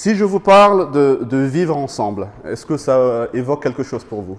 [0.00, 4.38] Si je vous parle de, vivre ensemble, est-ce que ça évoque quelque chose pour vous?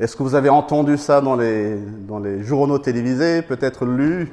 [0.00, 4.32] Est-ce que vous avez entendu ça dans les, journaux télévisés, peut-être lu?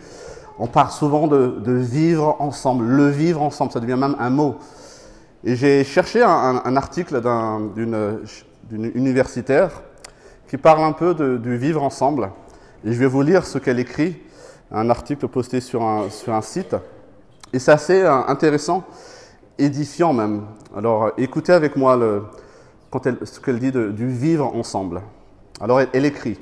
[0.58, 4.56] On parle souvent de, vivre ensemble, le vivre ensemble, ça devient même un mot.
[5.44, 7.20] Et j'ai cherché un, un article
[7.76, 9.82] d'une universitaire
[10.48, 12.30] qui parle un peu de, du vivre ensemble.
[12.86, 14.16] Et je vais vous lire ce qu'elle écrit,
[14.72, 16.74] un article posté sur un, sur un site.
[17.52, 18.86] Et c'est assez euh, intéressant
[19.58, 20.44] édifiant même.
[20.76, 22.00] Alors écoutez avec moi
[22.90, 25.02] quand elle, ce qu'elle dit du vivre ensemble.
[25.62, 26.40] Alors elle, écrit,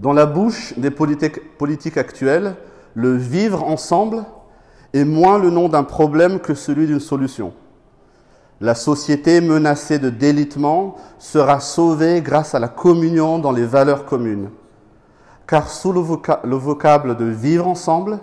[0.00, 2.56] dans la bouche des politiques, politiques actuelles,
[2.94, 4.24] le vivre ensemble
[4.94, 7.52] est moins le nom d'un problème que celui d'une solution.
[8.60, 14.48] La société menacée de délitement sera sauvée grâce à la communion dans les valeurs communes.
[15.46, 16.02] Car sous le,
[16.44, 18.18] le vocable de vivre ensemble,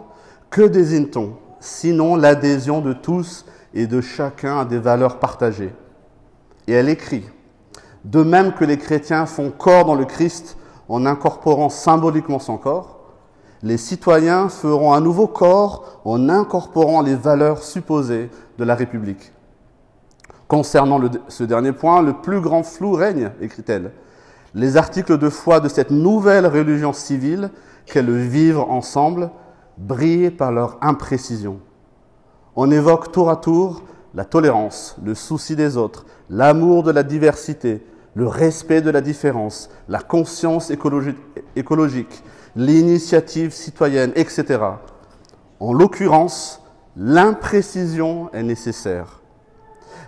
[0.49, 1.33] que désigne-t-on
[1.63, 5.73] sinon l'adhésion de tous et de chacun à des valeurs partagées.
[6.67, 7.25] Et elle écrit,
[8.05, 10.57] de même que les chrétiens font corps dans le Christ
[10.89, 12.99] en incorporant symboliquement son corps,
[13.61, 19.31] les citoyens feront un nouveau corps en incorporant les valeurs supposées de la République.
[20.49, 23.91] Concernant ce dernier point, le plus grand flou règne, écrit-elle.
[24.53, 27.49] Les articles de foi de cette nouvelle religion civile
[27.85, 29.31] qu'est le vivre ensemble
[29.77, 31.59] brillent par leur imprécision.
[32.55, 37.83] On évoque tour à tour la tolérance, le souci des autres, l'amour de la diversité,
[38.13, 40.71] le respect de la différence, la conscience
[41.55, 42.23] écologique,
[42.55, 44.59] l'initiative citoyenne, etc.
[45.59, 46.61] En l'occurrence,
[46.95, 49.21] l'imprécision est nécessaire.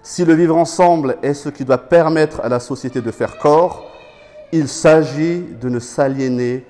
[0.04, 3.90] Si le vivre ensemble est ce qui doit permettre à la société de faire corps,
[4.52, 6.64] il s'agit de ne s'aliéner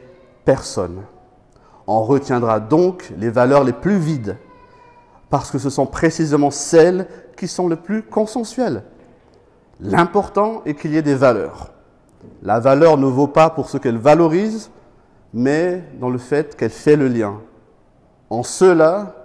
[0.45, 1.01] personne.
[1.85, 4.37] On retiendra donc les valeurs les plus vides,
[5.29, 8.83] parce que ce sont précisément celles qui sont les plus consensuelles.
[9.79, 11.71] L'important est qu'il y ait des valeurs.
[12.41, 14.71] La valeur ne vaut pas pour ce qu'elle valorise,
[15.33, 17.41] mais dans le fait qu'elle fait le lien.
[18.29, 19.15] En cela,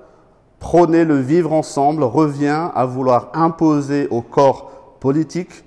[0.58, 5.64] prôner le vivre ensemble revient à vouloir imposer au corps politique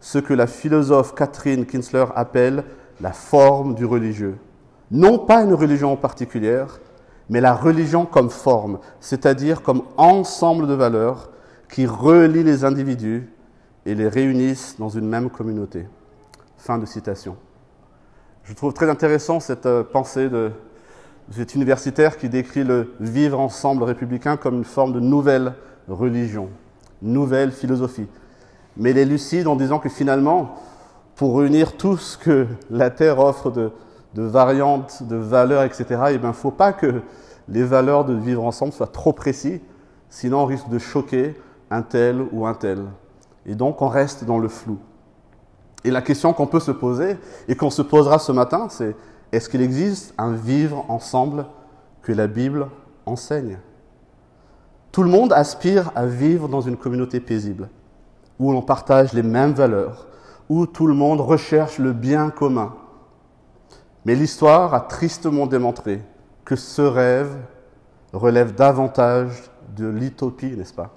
[0.00, 2.64] ce que la philosophe Catherine Kinsler appelle
[3.00, 4.38] la forme du religieux.
[4.90, 6.78] Non pas une religion particulière,
[7.28, 11.30] mais la religion comme forme, c'est-à-dire comme ensemble de valeurs
[11.68, 13.28] qui relient les individus
[13.84, 15.86] et les réunissent dans une même communauté.
[16.56, 17.36] Fin de citation.
[18.44, 20.52] Je trouve très intéressant cette euh, pensée de
[21.32, 25.54] cet universitaire qui décrit le vivre ensemble républicain comme une forme de nouvelle
[25.88, 26.48] religion,
[27.02, 28.06] nouvelle philosophie.
[28.76, 30.54] Mais il est lucide en disant que finalement,
[31.16, 33.72] pour réunir tout ce que la Terre offre de,
[34.16, 35.84] de variantes, de valeurs, etc.,
[36.14, 37.02] il ne faut pas que
[37.48, 39.60] les valeurs de vivre ensemble soient trop précis,
[40.08, 41.36] sinon on risque de choquer
[41.70, 42.82] un tel ou un tel.
[43.44, 44.78] Et donc on reste dans le flou.
[45.84, 48.96] Et la question qu'on peut se poser, et qu'on se posera ce matin, c'est
[49.32, 51.44] est-ce qu'il existe un vivre ensemble
[52.00, 52.68] que la Bible
[53.04, 53.58] enseigne?
[54.92, 57.68] Tout le monde aspire à vivre dans une communauté paisible,
[58.38, 60.06] où l'on partage les mêmes valeurs,
[60.48, 62.72] où tout le monde recherche le bien commun.
[64.06, 66.00] Mais l'histoire a tristement démontré
[66.44, 67.36] que ce rêve
[68.12, 70.94] relève davantage de l'utopie, n'est-ce pas?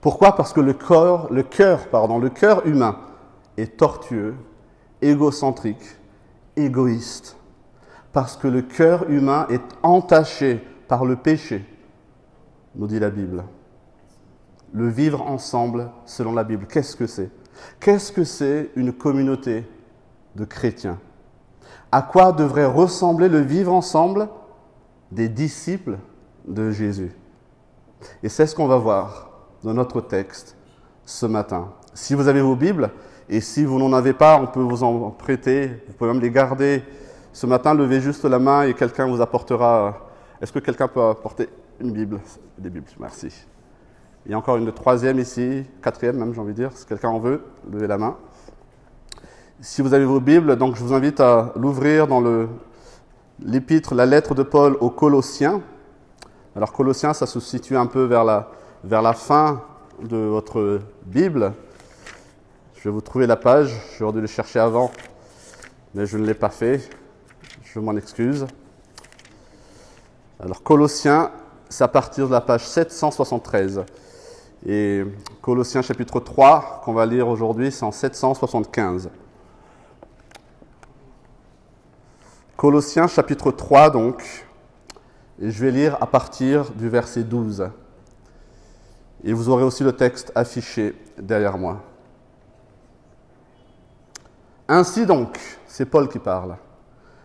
[0.00, 0.36] Pourquoi?
[0.36, 2.96] Parce que le le le cœur humain
[3.56, 4.36] est tortueux,
[5.00, 5.84] égocentrique,
[6.54, 7.36] égoïste.
[8.12, 11.66] Parce que le cœur humain est entaché par le péché,
[12.76, 13.42] nous dit la Bible.
[14.72, 17.30] Le vivre ensemble selon la Bible, qu'est-ce que c'est?
[17.80, 19.66] Qu'est-ce que c'est une communauté
[20.36, 21.00] de chrétiens?
[21.92, 24.28] À quoi devrait ressembler le vivre ensemble
[25.10, 25.98] des disciples
[26.48, 27.12] de Jésus.
[28.22, 29.30] Et c'est ce qu'on va voir
[29.62, 30.56] dans notre texte
[31.04, 31.68] ce matin.
[31.94, 32.90] Si vous avez vos Bibles,
[33.28, 36.30] et si vous n'en avez pas, on peut vous en prêter, vous pouvez même les
[36.30, 36.82] garder.
[37.32, 40.08] Ce matin, levez juste la main et quelqu'un vous apportera.
[40.40, 41.48] Est-ce que quelqu'un peut apporter
[41.80, 42.20] une Bible?
[42.58, 43.46] Des Bibles, merci.
[44.24, 46.72] Il y a encore une troisième ici, quatrième même, j'ai envie de dire.
[46.74, 48.16] Si quelqu'un en veut, levez la main.
[49.64, 52.20] Si vous avez vos Bibles, donc je vous invite à l'ouvrir dans
[53.38, 55.62] l'épître, la lettre de Paul aux Colossiens.
[56.56, 58.50] Alors Colossiens, ça se situe un peu vers la,
[58.82, 59.62] vers la fin
[60.02, 61.52] de votre Bible.
[62.74, 63.72] Je vais vous trouver la page.
[63.96, 64.90] J'aurais dû le chercher avant,
[65.94, 66.80] mais je ne l'ai pas fait.
[67.62, 68.46] Je m'en excuse.
[70.40, 71.30] Alors Colossiens,
[71.68, 73.84] c'est à partir de la page 773.
[74.66, 75.04] Et
[75.40, 79.08] Colossiens chapitre 3, qu'on va lire aujourd'hui, c'est en 775.
[82.62, 84.46] Colossiens chapitre 3 donc,
[85.40, 87.68] et je vais lire à partir du verset 12.
[89.24, 91.82] Et vous aurez aussi le texte affiché derrière moi.
[94.68, 96.56] Ainsi donc, c'est Paul qui parle.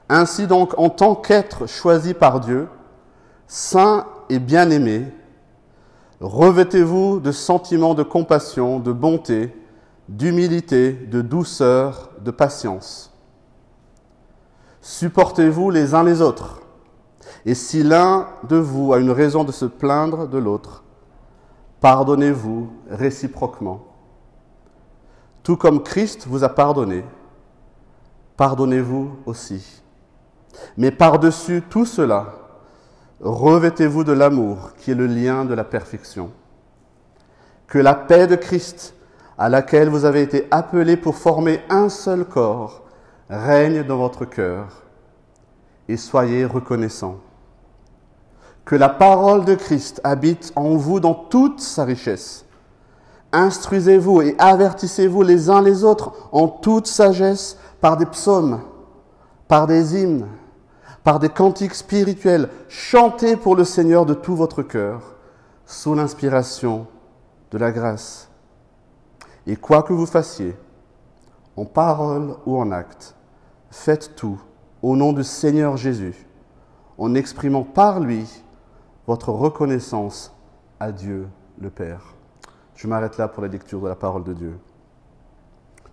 [0.09, 2.67] Ainsi donc, en tant qu'être choisi par Dieu,
[3.45, 5.05] saint et bien-aimé,
[6.19, 9.55] revêtez-vous de sentiments de compassion, de bonté,
[10.09, 13.13] d'humilité, de douceur, de patience.
[14.87, 16.61] Supportez-vous les uns les autres.
[17.45, 20.85] Et si l'un de vous a une raison de se plaindre de l'autre,
[21.81, 23.83] pardonnez-vous réciproquement.
[25.43, 27.03] Tout comme Christ vous a pardonné,
[28.37, 29.83] pardonnez-vous aussi.
[30.77, 32.35] Mais par-dessus tout cela,
[33.19, 36.31] revêtez-vous de l'amour qui est le lien de la perfection.
[37.67, 38.95] Que la paix de Christ,
[39.37, 42.86] à laquelle vous avez été appelés pour former un seul corps,
[43.29, 44.83] règne dans votre cœur
[45.87, 47.17] et soyez reconnaissants.
[48.65, 52.45] Que la parole de Christ habite en vous dans toute sa richesse.
[53.31, 58.61] Instruisez-vous et avertissez-vous les uns les autres en toute sagesse par des psaumes,
[59.47, 60.27] par des hymnes,
[61.03, 62.49] par des cantiques spirituels.
[62.67, 65.15] Chantez pour le Seigneur de tout votre cœur,
[65.65, 66.87] sous l'inspiration
[67.51, 68.29] de la grâce.
[69.45, 70.57] Et quoi que vous fassiez,
[71.55, 73.16] en parole ou en acte,
[73.69, 74.39] faites tout
[74.81, 76.27] au nom du Seigneur Jésus,
[76.97, 78.25] en exprimant par lui
[79.05, 80.33] votre reconnaissance
[80.79, 81.27] à Dieu
[81.59, 82.13] le Père.
[82.75, 84.59] Je m'arrête là pour la lecture de la parole de Dieu.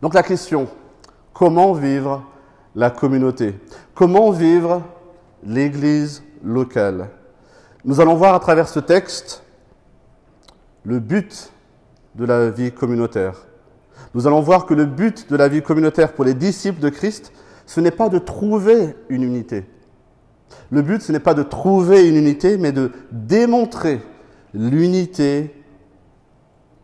[0.02, 0.68] Donc la question,
[1.32, 2.22] comment vivre
[2.74, 3.58] la communauté?
[3.94, 4.82] Comment vivre
[5.42, 7.08] l'Église locale?
[7.84, 9.42] Nous allons voir à travers ce texte
[10.84, 11.50] le but
[12.14, 13.46] de la vie communautaire.
[14.14, 17.32] Nous allons voir que le but de la vie communautaire pour les disciples de Christ,
[17.66, 19.64] ce n'est pas de trouver une unité.
[20.70, 24.00] Le but, ce n'est pas de trouver une unité, mais de démontrer
[24.52, 25.54] l'unité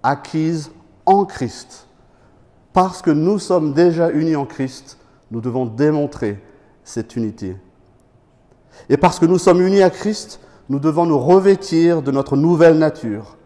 [0.03, 0.71] acquise
[1.07, 1.87] en Christ.
[2.73, 4.99] Parce que nous sommes déjà unis en Christ,
[5.31, 6.43] nous devons démontrer
[6.85, 7.57] cette unité.
[8.89, 12.79] Et parce que nous sommes unis à Christ, nous devons nous revêtir de notre nouvelle
[12.79, 13.37] nature,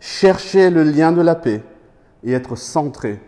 [0.00, 1.62] chercher le lien de la paix
[2.24, 3.20] et être centrés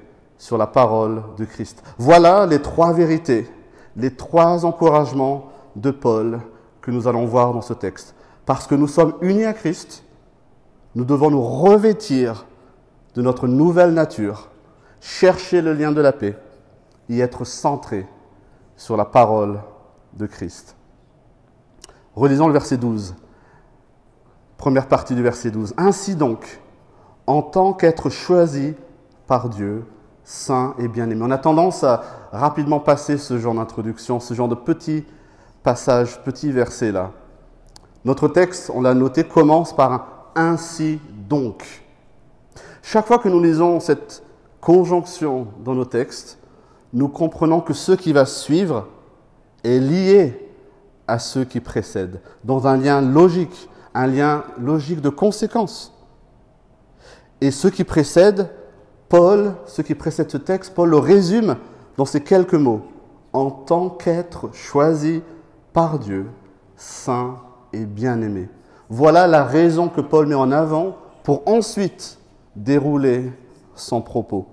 [0.42, 1.84] sur la parole de Christ.
[1.98, 3.48] Voilà les trois vérités,
[3.94, 6.40] les trois encouragements de Paul
[6.80, 8.16] que nous allons voir dans ce texte.
[8.44, 10.02] Parce que nous sommes unis à Christ,
[10.96, 12.44] nous devons nous revêtir
[13.14, 14.48] de notre nouvelle nature,
[15.00, 16.36] chercher le lien de la paix
[17.08, 18.08] et être centrés
[18.76, 19.60] sur la parole
[20.14, 20.74] de Christ.
[22.16, 23.14] Relisons le verset 12.
[24.56, 25.74] Première partie du verset 12.
[25.76, 26.60] Ainsi donc,
[27.28, 28.74] en tant qu'être choisi
[29.28, 29.86] par Dieu,
[30.24, 31.20] saint et bien-aimé.
[31.24, 32.02] On a tendance à
[32.32, 35.04] rapidement passer ce genre d'introduction, ce genre de petits
[35.62, 37.10] passages, petits versets là.
[38.04, 40.02] Notre texte, on l'a noté, commence par un
[40.34, 41.82] ainsi donc.
[42.82, 44.22] Chaque fois que nous lisons cette
[44.60, 46.38] conjonction dans nos textes,
[46.92, 48.88] nous comprenons que ce qui va suivre
[49.64, 50.50] est lié
[51.06, 55.92] à ceux qui précèdent, dans un lien logique, un lien logique de conséquence.
[57.40, 58.50] Et ceux qui précèdent
[59.12, 61.56] Paul, ce qui précède ce texte, Paul le résume
[61.98, 62.80] dans ces quelques mots.
[63.34, 65.20] En tant qu'être choisi
[65.74, 66.28] par Dieu,
[66.76, 67.36] saint
[67.74, 68.48] et bien-aimé.
[68.88, 72.20] Voilà la raison que Paul met en avant pour ensuite
[72.56, 73.30] dérouler
[73.74, 74.46] son propos.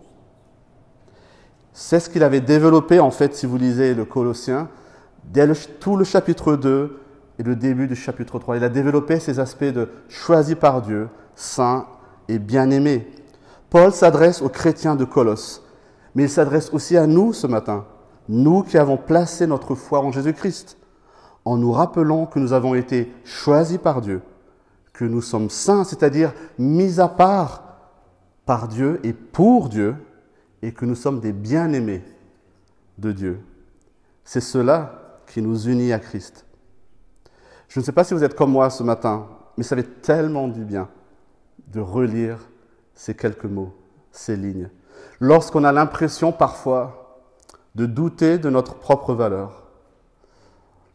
[1.71, 4.67] C'est ce qu'il avait développé, en fait, si vous lisez le Colossien,
[5.23, 5.47] dès
[5.79, 6.99] tout le chapitre 2
[7.39, 8.57] et le début du chapitre 3.
[8.57, 11.87] Il a développé ces aspects de choisi par Dieu, saint
[12.27, 13.07] et bien-aimé.
[13.69, 15.63] Paul s'adresse aux chrétiens de Colosse,
[16.15, 17.85] mais il s'adresse aussi à nous ce matin,
[18.27, 20.77] nous qui avons placé notre foi en Jésus-Christ,
[21.45, 24.21] en nous rappelant que nous avons été choisis par Dieu,
[24.93, 27.63] que nous sommes saints, c'est-à-dire mis à part
[28.45, 29.95] par Dieu et pour Dieu,
[30.61, 32.03] et que nous sommes des bien-aimés
[32.97, 33.39] de Dieu.
[34.23, 36.45] C'est cela qui nous unit à Christ.
[37.67, 40.47] Je ne sais pas si vous êtes comme moi ce matin, mais ça fait tellement
[40.47, 40.89] du bien
[41.67, 42.39] de relire
[42.99, 43.71] ces quelques mots,
[44.11, 44.69] ces lignes.
[45.21, 47.21] Lorsqu'on a l'impression parfois
[47.73, 49.63] de douter de notre propre valeur,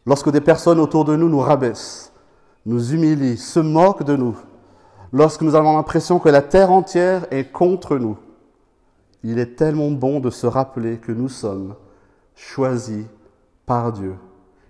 [0.05, 2.13] lorsque des personnes autour de nous nous rabaissent,
[2.67, 4.37] nous humilient, se moquent de nous,
[5.11, 8.19] lorsque nous avons l'impression que la terre entière est contre nous,
[9.23, 11.73] il est tellement bon de se rappeler que nous sommes
[12.35, 13.05] choisis
[13.65, 14.13] par Dieu,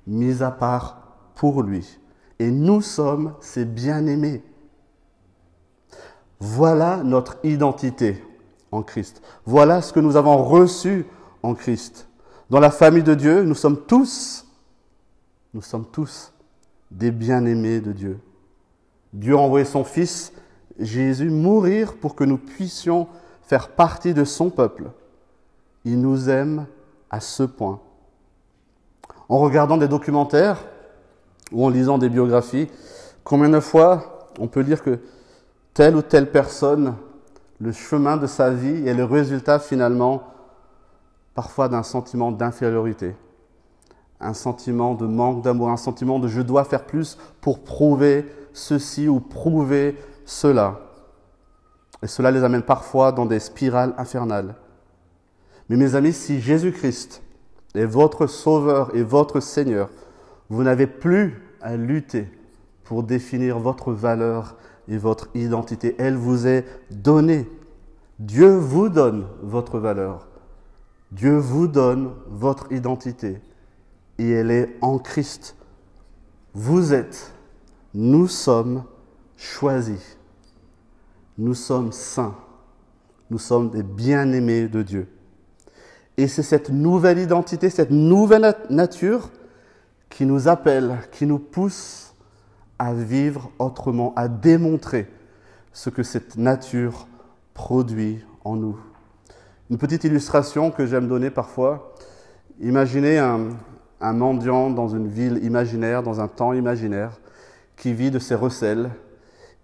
[0.07, 1.01] mis à part
[1.35, 1.99] pour lui.
[2.39, 4.41] Et nous sommes ses bien-aimés.
[6.39, 8.23] Voilà notre identité
[8.71, 9.21] en Christ.
[9.45, 11.05] Voilà ce que nous avons reçu
[11.43, 12.07] en Christ.
[12.49, 14.45] Dans la famille de Dieu, nous sommes tous,
[15.53, 16.33] nous sommes tous
[16.91, 18.19] des bien-aimés de Dieu.
[19.13, 20.33] Dieu a envoyé son Fils
[20.77, 23.07] Jésus mourir pour que nous puissions
[23.43, 24.91] faire partie de son peuple.
[25.85, 26.65] Il nous aime
[27.09, 27.79] à ce point.
[29.29, 30.65] En regardant des documentaires
[31.51, 32.67] ou en lisant des biographies,
[33.23, 34.99] combien de fois on peut dire que
[35.75, 36.95] telle ou telle personne,
[37.59, 40.23] le chemin de sa vie est le résultat finalement
[41.35, 43.13] parfois d'un sentiment d'infériorité,
[44.21, 49.09] un sentiment de manque d'amour, un sentiment de je dois faire plus pour prouver ceci
[49.09, 50.79] ou prouver cela.
[52.01, 54.55] Et cela les amène parfois dans des spirales infernales.
[55.67, 57.21] Mais mes amis, si Jésus-Christ
[57.73, 59.89] est votre Sauveur et votre Seigneur,
[60.49, 62.29] vous n'avez plus à lutter
[62.85, 64.55] pour définir votre valeur
[64.87, 65.95] et votre identité.
[65.97, 67.49] Elle vous est donnée.
[68.19, 70.27] Dieu vous donne votre valeur.
[71.11, 73.41] Dieu vous donne votre identité.
[74.17, 75.55] Et elle est en Christ.
[76.53, 77.33] Vous êtes,
[77.93, 78.83] nous sommes
[79.35, 80.17] choisis.
[81.37, 82.35] Nous sommes saints.
[83.29, 85.07] Nous sommes des bien-aimés de Dieu.
[86.17, 89.29] Et c'est cette nouvelle identité, cette nouvelle nature
[90.09, 92.04] qui nous appelle, qui nous pousse
[92.79, 95.07] à vivre autrement, à démontrer
[95.73, 97.07] ce que cette nature
[97.53, 98.77] produit en nous.
[99.69, 101.95] Une petite illustration que j'aime donner parfois.
[102.61, 103.49] Imaginez un,
[103.99, 107.19] mendiant dans une ville imaginaire, dans un temps imaginaire,
[107.75, 108.91] qui vit de ses recels,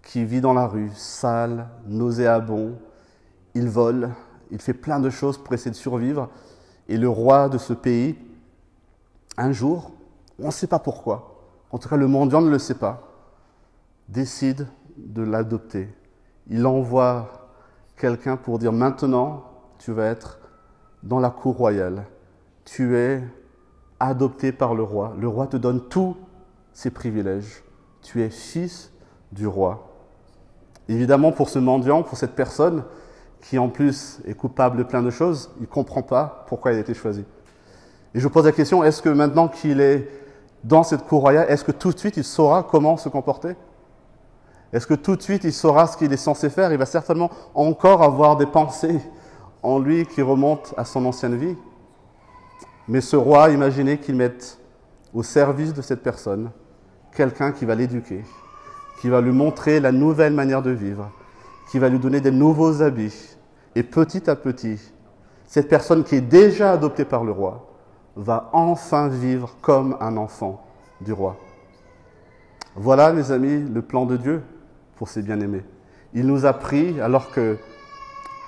[0.02, 2.76] qui vit dans la rue, sale, nauséabond.
[3.54, 4.10] Il vole,
[4.50, 6.28] il fait plein de choses pour essayer de survivre.
[6.88, 8.18] Et le roi de ce pays,
[9.36, 9.92] un jour,
[10.38, 11.31] on ne sait pas pourquoi,
[11.72, 13.08] en tout cas le mendiant ne le sait pas,
[14.08, 15.88] décide de l'adopter.
[16.48, 17.48] Il envoie
[17.96, 19.44] quelqu'un pour dire maintenant,
[19.78, 20.38] tu vas être
[21.02, 22.04] dans la cour royale.
[22.64, 23.22] Tu es
[23.98, 25.14] adopté par le roi.
[25.18, 26.16] Le roi te donne tous
[26.72, 27.64] ses privilèges.
[28.02, 28.92] Tu es fils
[29.32, 29.88] du roi.
[30.88, 32.84] Évidemment, pour ce mendiant, pour cette personne,
[33.40, 36.76] qui en plus est coupable de plein de choses, il ne comprend pas pourquoi il
[36.76, 37.24] a été choisi.
[38.14, 40.08] Et je pose la question, est-ce que maintenant qu'il est
[40.64, 43.56] dans cette cour royale, est-ce que tout de suite il saura comment se comporter?
[44.72, 46.72] Est-ce que tout de suite il saura ce qu'il est censé faire?
[46.72, 49.00] Il va certainement encore avoir des pensées
[49.62, 51.56] en lui qui remontent à son ancienne vie.
[52.88, 54.58] Mais ce roi, imaginez qu'il mette
[55.14, 56.50] au service de cette personne
[57.14, 58.24] quelqu'un qui va l'éduquer,
[59.00, 61.10] qui va lui montrer la nouvelle manière de vivre,
[61.70, 63.36] qui va lui donner des nouveaux habits.
[63.74, 64.80] Et petit à petit,
[65.46, 67.71] cette personne qui est déjà adoptée par le roi
[68.16, 70.64] va enfin vivre comme un enfant
[71.00, 71.36] du roi.
[72.74, 74.42] Voilà, mes amis, le plan de Dieu
[74.96, 75.64] pour ses bien-aimés.
[76.14, 77.58] Il nous a pris alors que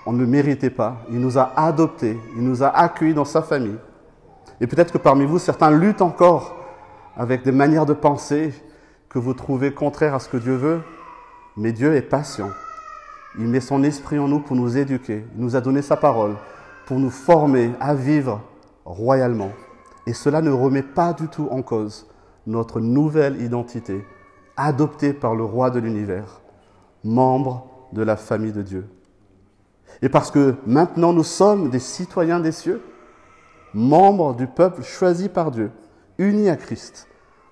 [0.07, 0.99] on ne méritait pas.
[1.11, 3.79] Il nous a adoptés, il nous a accueillis dans sa famille.
[4.61, 6.57] Et peut-être que parmi vous, certains luttent encore
[7.17, 8.53] avec des manières de penser
[9.09, 10.81] que vous trouvez contraires à ce que Dieu veut,
[11.57, 12.51] mais Dieu est patient.
[13.39, 15.25] Il met son esprit en nous pour nous éduquer.
[15.37, 16.35] Il nous a donné sa parole
[16.87, 18.41] pour nous former à vivre
[18.85, 19.51] royalement.
[20.07, 22.07] Et cela ne remet pas du tout en cause
[22.47, 24.05] notre nouvelle identité,
[24.57, 26.43] adoptée par le roi de l'univers,
[27.03, 28.87] membre de la famille de Dieu.
[30.03, 32.83] Et parce que maintenant nous sommes des citoyens des cieux,
[33.73, 35.71] membres du peuple choisi par Dieu,
[36.19, 37.09] unis à Christ,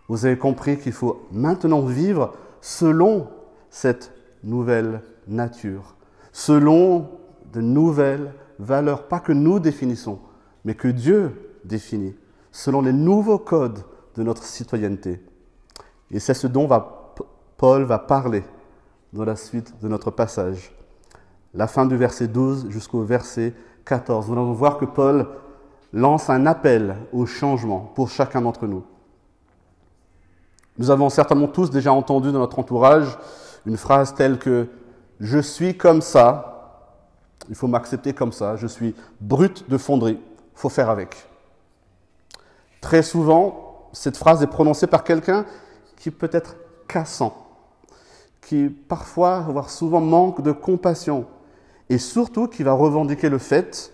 [0.08, 3.28] vous avez compris qu'il faut maintenant vivre selon
[3.70, 4.12] cette
[4.44, 5.96] nouvelle nature,
[6.32, 7.08] selon
[7.52, 10.18] de nouvelles valeurs, pas que nous définissons,
[10.64, 12.14] mais que Dieu définit,
[12.50, 13.84] selon les nouveaux codes
[14.16, 15.22] de notre citoyenneté.
[16.10, 16.68] Et c'est ce dont
[17.56, 18.44] Paul va parler
[19.12, 20.72] dans la suite de notre passage.
[21.54, 23.54] La fin du verset 12 jusqu'au verset
[23.84, 24.28] 14.
[24.28, 25.28] Nous allons voir que Paul
[25.92, 28.84] lance un appel au changement pour chacun d'entre nous.
[30.78, 33.18] Nous avons certainement tous déjà entendu dans notre entourage
[33.66, 34.68] une phrase telle que
[35.20, 36.88] je suis comme ça,
[37.48, 40.18] il faut m'accepter comme ça, je suis brut de fonderie,
[40.54, 41.28] faut faire avec.
[42.80, 45.46] Très souvent, cette phrase est prononcée par quelqu'un
[45.96, 46.56] qui peut être
[46.88, 47.46] cassant,
[48.40, 51.26] qui parfois, voire souvent, manque de compassion,
[51.88, 53.92] et surtout qui va revendiquer le fait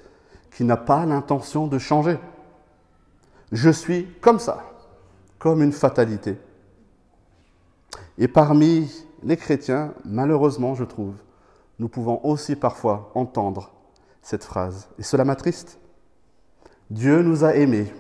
[0.51, 2.19] qu'il n'a pas l'intention de changer.
[3.53, 4.63] Je suis comme ça,
[5.39, 6.39] comme une fatalité.
[8.19, 8.91] Et parmi
[9.23, 11.15] les chrétiens, malheureusement, je trouve,
[11.79, 13.71] nous pouvons aussi parfois entendre
[14.23, 14.89] cette phrase.
[14.99, 15.79] Et cela m'attriste.
[16.91, 17.93] Dieu nous a aimés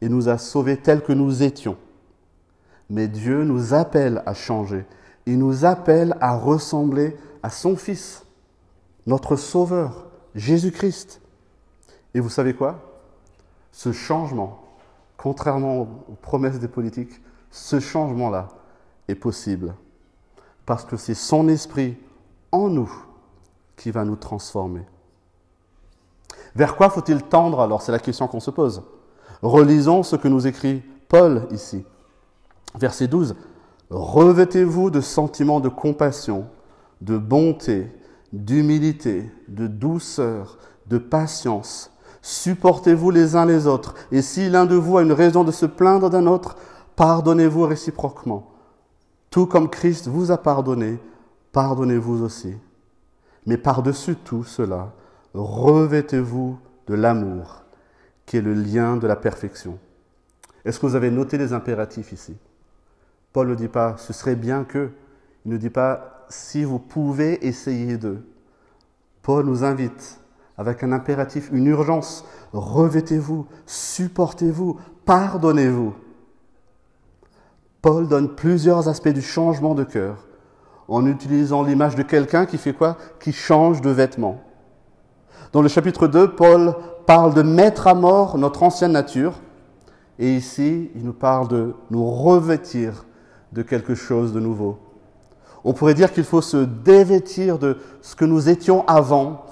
[0.00, 1.76] et nous a sauvés tels que nous étions.
[2.88, 4.84] Mais Dieu nous appelle à changer.
[5.26, 8.24] Il nous appelle à ressembler à son Fils,
[9.06, 11.20] notre Sauveur, Jésus-Christ.
[12.14, 13.00] Et vous savez quoi?
[13.70, 14.64] Ce changement,
[15.16, 18.48] contrairement aux promesses des politiques, ce changement-là
[19.08, 19.74] est possible
[20.66, 21.96] parce que c'est son esprit
[22.52, 22.92] en nous
[23.76, 24.82] qui va nous transformer.
[26.54, 27.82] Vers quoi faut-il tendre alors?
[27.82, 28.82] C'est la question qu'on se pose.
[29.42, 31.84] Relisons ce que nous écrit Paul ici.
[32.78, 33.36] Verset 12.
[33.90, 36.46] Revêtez-vous de sentiments de compassion,
[37.00, 37.90] de bonté,
[38.32, 41.90] d'humilité, de douceur, de patience.
[42.22, 43.94] Supportez-vous les uns les autres.
[44.12, 46.56] Et si l'un de vous a une raison de se plaindre d'un autre,
[46.96, 48.50] pardonnez-vous réciproquement.
[49.30, 51.00] Tout comme Christ vous a pardonné,
[51.52, 52.54] pardonnez-vous aussi.
[53.46, 54.92] Mais par-dessus tout cela,
[55.34, 57.62] revêtez-vous de l'amour,
[58.26, 59.78] qui est le lien de la perfection.
[60.64, 62.36] Est-ce que vous avez noté les impératifs ici?
[63.32, 64.90] Paul ne dit pas ce serait bien que,
[65.44, 68.18] il ne dit pas si vous pouvez essayer de.
[69.22, 70.20] Paul nous invite
[70.58, 75.94] avec un impératif, une urgence, revêtez-vous, supportez-vous, pardonnez-vous.
[77.80, 80.26] Paul donne plusieurs aspects du changement de cœur
[80.86, 82.98] en utilisant l'image de quelqu'un qui fait quoi?
[83.20, 84.42] Qui change de vêtements.
[85.52, 86.76] Dans le chapitre 2, Paul
[87.06, 89.34] parle de mettre à mort notre ancienne nature.
[90.20, 93.04] Et ici, il nous parle de nous revêtir
[93.52, 94.78] de quelque chose de nouveau.
[95.64, 99.44] On pourrait dire qu'il faut se dévêtir de ce que nous étions avant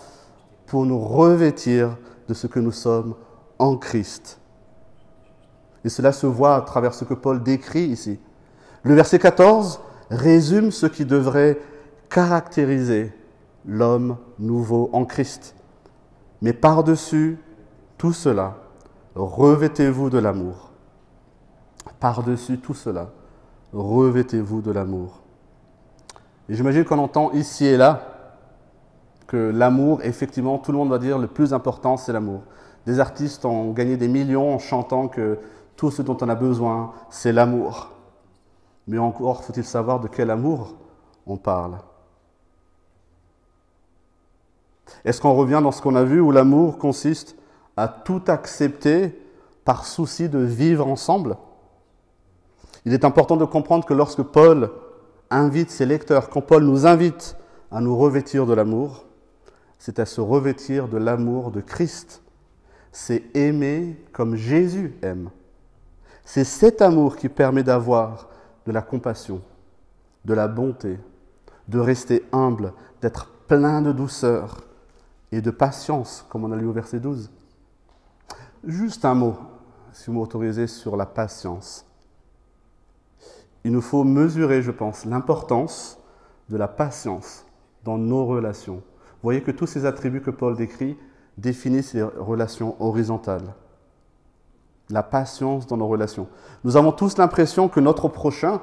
[0.66, 1.96] pour nous revêtir
[2.28, 3.14] de ce que nous sommes
[3.58, 4.38] en Christ.
[5.84, 8.20] Et cela se voit à travers ce que Paul décrit ici.
[8.84, 11.58] Le verset 14 résume ce qui devrait
[12.08, 13.12] caractériser
[13.66, 15.56] l'homme nouveau en Christ.
[16.42, 17.38] Mais par-dessus
[17.96, 18.56] tout cela,
[19.14, 20.70] revêtez-vous de l'amour.
[22.00, 23.10] Par-dessus tout cela,
[23.72, 25.20] revêtez-vous de l'amour.
[26.48, 28.02] Et j'imagine qu'on entend ici et là
[29.26, 32.42] que l'amour, effectivement, tout le monde va dire le plus important, c'est l'amour.
[32.86, 35.38] Des artistes ont gagné des millions en chantant que
[35.76, 37.90] tout ce dont on a besoin, c'est l'amour.
[38.86, 40.74] Mais encore faut-il savoir de quel amour
[41.26, 41.78] on parle.
[45.04, 47.36] Est-ce qu'on revient dans ce qu'on a vu où l'amour consiste
[47.76, 49.20] à tout accepter
[49.64, 51.36] par souci de vivre ensemble?
[52.84, 54.70] Il est important de comprendre que lorsque Paul
[55.30, 57.36] invite ses lecteurs, quand Paul nous invite
[57.70, 59.04] à nous revêtir de l'amour,
[59.78, 62.22] c'est à se revêtir de l'amour de Christ.
[62.92, 65.30] C'est aimer comme Jésus aime.
[66.24, 68.28] C'est cet amour qui permet d'avoir
[68.66, 69.40] de la compassion,
[70.24, 70.98] de la bonté,
[71.68, 74.67] de rester humble, d'être plein de douceur,
[75.32, 77.30] et de patience, comme on a lu au verset 12.
[78.64, 79.36] Juste un mot,
[79.92, 81.84] si vous m'autorisez, sur la patience.
[83.64, 85.98] Il nous faut mesurer, je pense, l'importance
[86.48, 87.44] de la patience
[87.84, 88.76] dans nos relations.
[88.76, 90.96] Vous voyez que tous ces attributs que Paul décrit
[91.36, 93.54] définissent les relations horizontales.
[94.90, 96.28] La patience dans nos relations.
[96.64, 98.60] Nous avons tous l'impression que notre prochain,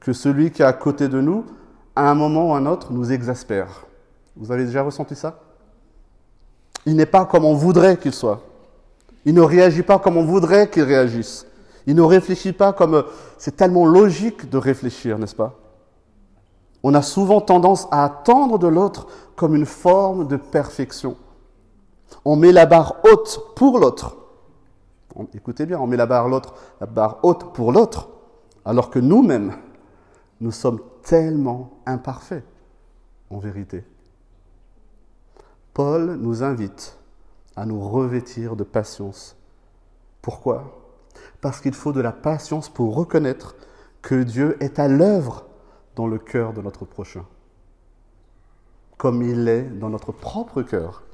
[0.00, 1.44] que celui qui est à côté de nous,
[1.94, 3.86] à un moment ou à un autre, nous exaspère.
[4.36, 5.40] Vous avez déjà ressenti ça?
[6.86, 8.40] Il n'est pas comme on voudrait qu'il soit.
[9.24, 11.46] Il ne réagit pas comme on voudrait qu'il réagisse.
[11.86, 13.04] Il ne réfléchit pas comme...
[13.38, 15.58] C'est tellement logique de réfléchir, n'est-ce pas?
[16.82, 21.16] On a souvent tendance à attendre de l'autre comme une forme de perfection.
[22.24, 24.16] On met la barre haute pour l'autre.
[25.34, 28.08] Écoutez bien, on met la barre, l'autre, la barre haute pour l'autre,
[28.64, 29.54] alors que nous-mêmes,
[30.40, 32.44] nous sommes tellement imparfaits,
[33.30, 33.84] en vérité.
[35.74, 36.98] Paul nous invite
[37.56, 39.36] à nous revêtir de patience.
[40.20, 40.82] Pourquoi?
[41.40, 43.56] Parce qu'il faut de la patience pour reconnaître
[44.02, 45.46] que Dieu est à l'œuvre
[45.96, 47.24] dans le cœur de notre prochain,
[48.98, 51.04] comme il est dans notre propre cœur.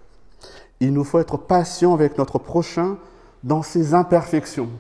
[0.80, 2.98] Il nous faut être patient avec notre prochain
[3.44, 4.70] dans ses imperfections,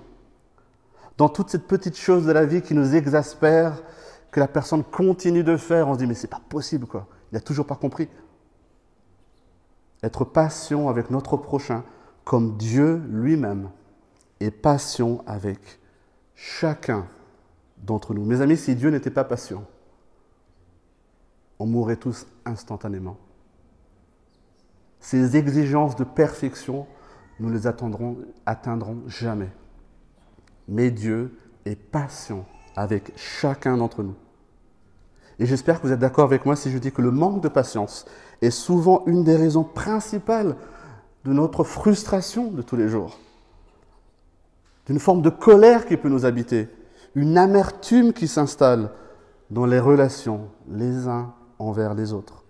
[1.18, 3.80] dans toutes ces petites choses de la vie qui nous exaspèrent,
[4.30, 5.88] que la personne continue de faire.
[5.88, 7.06] On se dit, mais c'est pas possible, quoi.
[7.30, 8.08] Il n'a toujours pas compris
[10.02, 11.84] être patient avec notre prochain
[12.24, 13.70] comme Dieu lui-même
[14.40, 15.80] est patient avec
[16.34, 17.06] chacun
[17.78, 18.24] d'entre nous.
[18.24, 19.64] Mes amis, si Dieu n'était pas patient,
[21.58, 23.16] on mourrait tous instantanément.
[25.00, 26.86] Ces exigences de perfection,
[27.40, 29.50] nous les attendrons, atteindrons jamais.
[30.68, 32.44] Mais Dieu est patient
[32.76, 34.14] avec chacun d'entre nous.
[35.38, 37.48] Et j'espère que vous êtes d'accord avec moi si je dis que le manque de
[37.48, 38.06] patience
[38.42, 40.56] est souvent une des raisons principales
[41.24, 43.18] de notre frustration de tous les jours,
[44.86, 46.68] d'une forme de colère qui peut nous habiter,
[47.14, 48.90] une amertume qui s'installe
[49.50, 52.44] dans les relations les uns envers les autres.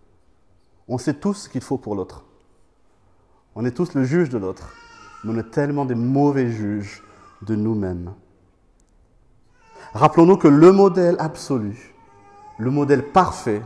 [0.89, 2.25] On sait tous ce qu'il faut pour l'autre.
[3.55, 4.75] On est tous le juge de l'autre,
[5.23, 7.03] mais on est tellement des mauvais juges
[7.43, 8.13] de nous-mêmes.
[9.93, 11.95] Rappelons-nous que le modèle absolu,
[12.59, 13.63] le modèle parfait,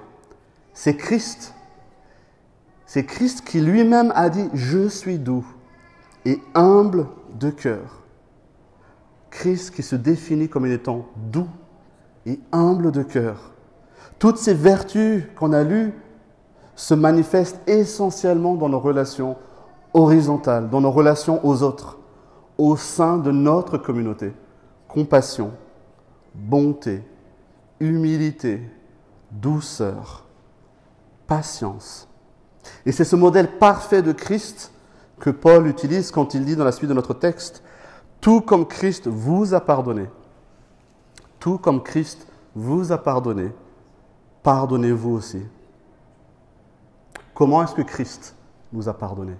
[0.74, 1.54] C'est Christ.
[2.86, 5.46] C'est Christ qui lui-même a dit, je suis doux
[6.24, 7.06] et humble
[7.38, 8.02] de cœur.
[9.30, 11.48] Christ qui se définit comme étant doux
[12.26, 13.52] et humble de cœur.
[14.18, 15.92] Toutes ces vertus qu'on a lues
[16.74, 19.36] se manifestent essentiellement dans nos relations
[19.94, 21.98] horizontales, dans nos relations aux autres,
[22.58, 24.32] au sein de notre communauté.
[24.88, 25.52] Compassion,
[26.34, 27.02] bonté,
[27.80, 28.60] humilité,
[29.32, 30.24] douceur,
[31.26, 32.08] patience.
[32.86, 34.72] Et c'est ce modèle parfait de Christ
[35.18, 37.62] que Paul utilise quand il dit dans la suite de notre texte,
[38.20, 40.08] tout comme Christ vous a pardonné,
[41.40, 43.52] tout comme Christ vous a pardonné,
[44.42, 45.42] pardonnez-vous aussi.
[47.34, 48.36] Comment est-ce que Christ
[48.72, 49.34] nous a pardonné?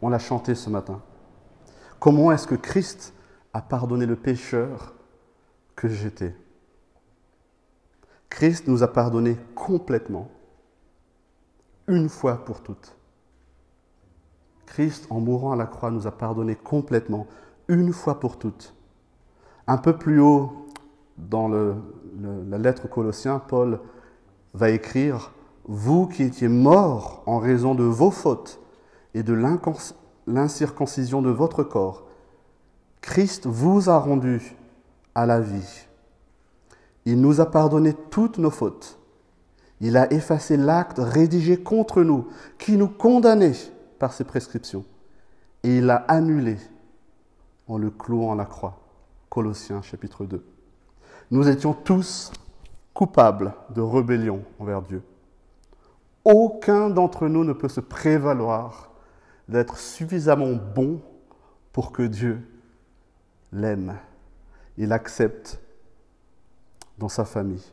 [0.00, 1.00] On l'a chanté ce matin.
[2.00, 3.12] Comment est-ce que Christ
[3.52, 4.94] a pardonné le pécheur
[5.76, 6.34] que j'étais?
[8.30, 10.28] Christ nous a pardonné complètement,
[11.86, 12.96] une fois pour toutes.
[14.66, 17.26] Christ, en mourant à la croix, nous a pardonné complètement,
[17.68, 18.74] une fois pour toutes.
[19.66, 20.66] Un peu plus haut
[21.16, 23.80] dans la lettre Colossiens, Paul
[24.54, 25.32] va écrire
[25.66, 28.60] Vous qui étiez morts en raison de vos fautes
[29.14, 29.34] et de
[30.26, 32.04] l'incirconcision de votre corps,
[33.00, 34.56] Christ vous a rendu
[35.14, 35.87] à la vie.
[37.08, 38.98] Il nous a pardonné toutes nos fautes.
[39.80, 43.54] Il a effacé l'acte rédigé contre nous, qui nous condamnait
[43.98, 44.84] par ses prescriptions.
[45.62, 46.58] Et il l'a annulé
[47.66, 48.78] en le clouant à la croix.
[49.30, 50.44] Colossiens chapitre 2.
[51.30, 52.30] Nous étions tous
[52.92, 55.02] coupables de rébellion envers Dieu.
[56.26, 58.90] Aucun d'entre nous ne peut se prévaloir
[59.48, 61.00] d'être suffisamment bon
[61.72, 62.46] pour que Dieu
[63.50, 63.96] l'aime
[64.76, 65.58] et l'accepte
[66.98, 67.64] dans sa famille.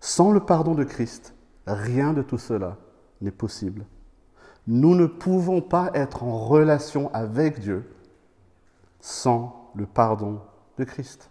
[0.00, 1.34] Sans le pardon de Christ,
[1.66, 2.76] rien de tout cela
[3.20, 3.84] n'est possible.
[4.66, 7.84] Nous ne pouvons pas être en relation avec Dieu
[9.00, 10.40] sans le pardon
[10.78, 11.30] de Christ.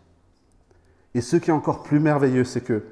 [1.14, 2.84] Et ce qui est encore plus merveilleux, c'est que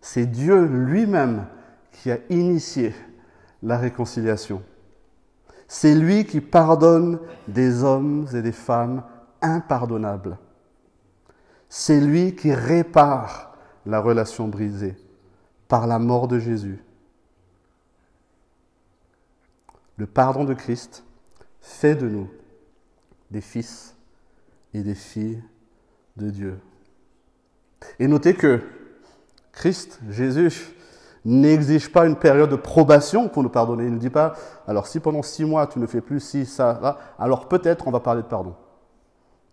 [0.00, 1.46] c'est Dieu lui-même
[1.92, 2.94] qui a initié
[3.62, 4.62] la réconciliation.
[5.68, 9.02] C'est lui qui pardonne des hommes et des femmes
[9.42, 10.38] impardonnables.
[11.68, 14.96] C'est lui qui répare la relation brisée
[15.68, 16.82] par la mort de Jésus.
[19.96, 21.04] Le pardon de Christ
[21.60, 22.28] fait de nous
[23.30, 23.96] des fils
[24.74, 25.42] et des filles
[26.16, 26.60] de Dieu.
[27.98, 28.62] Et notez que
[29.52, 30.74] Christ, Jésus,
[31.24, 33.84] n'exige pas une période de probation pour nous pardonner.
[33.84, 34.34] Il ne dit pas,
[34.66, 38.00] alors si pendant six mois tu ne fais plus ci, ça, alors peut-être on va
[38.00, 38.54] parler de pardon.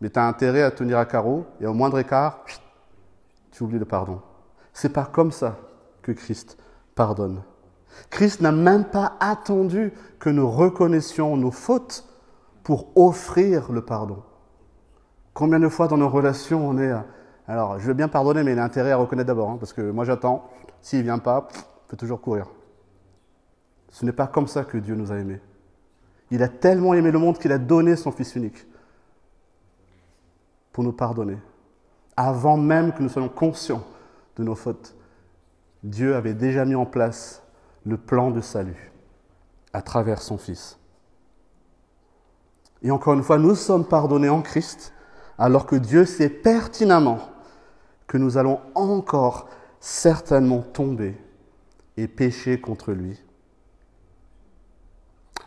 [0.04, 2.44] Mais tu as intérêt à tenir à carreau et au moindre écart,
[3.52, 4.20] tu oublies le pardon.
[4.74, 5.58] C'est pas comme ça
[6.02, 6.58] que Christ
[6.94, 7.42] pardonne.
[8.10, 12.06] Christ n'a même pas attendu que nous reconnaissions nos fautes
[12.64, 14.24] pour offrir le pardon.
[15.34, 17.06] Combien de fois dans nos relations on est à
[17.46, 19.92] alors, je veux bien pardonner, mais il a intérêt à reconnaître d'abord, hein, parce que
[19.92, 20.50] moi j'attends.
[20.82, 22.48] S'il ne vient pas, il peut toujours courir.
[23.90, 25.42] Ce n'est pas comme ça que Dieu nous a aimés.
[26.32, 28.66] Il a tellement aimé le monde qu'il a donné son Fils unique
[30.74, 31.38] pour nous pardonner.
[32.18, 33.84] Avant même que nous soyons conscients
[34.36, 34.96] de nos fautes,
[35.84, 37.42] Dieu avait déjà mis en place
[37.86, 38.92] le plan de salut
[39.72, 40.78] à travers son Fils.
[42.82, 44.94] Et encore une fois, nous sommes pardonnés en Christ,
[45.38, 47.20] alors que Dieu sait pertinemment
[48.08, 51.18] que nous allons encore certainement tomber
[51.98, 53.22] et pécher contre lui.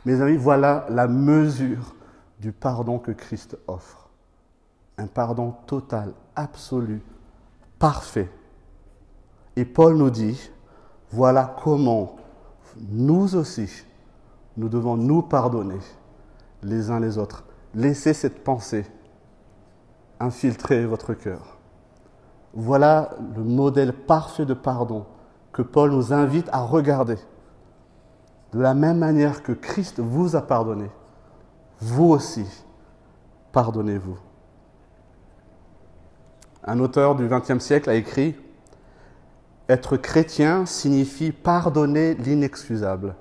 [0.05, 1.95] Mes amis, voilà la mesure
[2.41, 4.06] du pardon que Christ offre.
[4.99, 7.03] Un pardon total, absolu,
[7.79, 8.31] parfait.
[9.57, 10.51] Et Paul nous dit,
[11.11, 12.17] voilà comment
[12.89, 13.71] nous aussi,
[14.57, 15.79] nous devons nous pardonner
[16.63, 17.45] les uns les autres.
[17.75, 18.87] Laissez cette pensée
[20.19, 21.59] infiltrer votre cœur.
[22.55, 25.05] Voilà le modèle parfait de pardon
[25.53, 27.19] que Paul nous invite à regarder.
[28.53, 30.91] De la même manière que Christ vous a pardonné,
[31.81, 32.47] vous aussi,
[33.53, 34.17] pardonnez-vous.
[36.67, 38.35] Un auteur du XXe siècle a écrit
[39.69, 43.15] Être chrétien signifie pardonner l'inexcusable.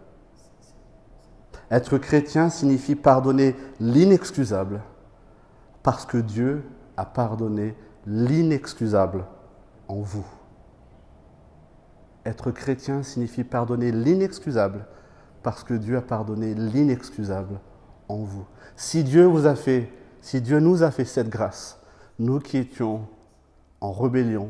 [1.69, 4.81] Être chrétien signifie pardonner l'inexcusable
[5.83, 6.63] parce que Dieu
[6.97, 7.75] a pardonné
[8.07, 9.25] l'inexcusable
[9.87, 10.25] en vous.
[12.25, 14.87] Être chrétien signifie pardonner l'inexcusable
[15.43, 17.59] parce que Dieu a pardonné l'inexcusable
[18.09, 18.45] en vous.
[18.75, 21.79] Si Dieu vous a fait, si Dieu nous a fait cette grâce,
[22.17, 23.07] nous qui étions
[23.81, 24.49] en rébellion,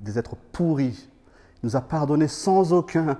[0.00, 1.08] des êtres pourris,
[1.62, 3.18] nous a pardonné sans aucun,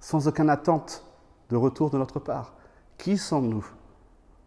[0.00, 1.04] sans attente
[1.50, 2.54] de retour de notre part.
[2.98, 3.66] Qui sommes-nous